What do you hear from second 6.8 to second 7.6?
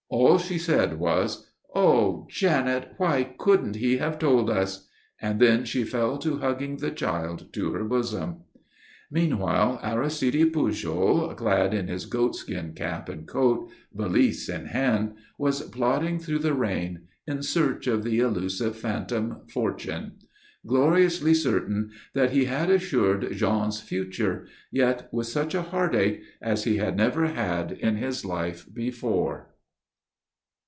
child